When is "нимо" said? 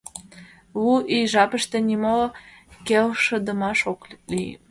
1.89-2.17